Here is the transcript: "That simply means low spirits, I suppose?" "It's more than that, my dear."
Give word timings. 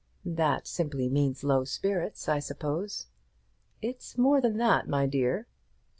"That 0.25 0.65
simply 0.65 1.09
means 1.09 1.43
low 1.43 1.63
spirits, 1.63 2.27
I 2.27 2.39
suppose?" 2.39 3.05
"It's 3.83 4.17
more 4.17 4.41
than 4.41 4.57
that, 4.57 4.87
my 4.89 5.05
dear." 5.05 5.45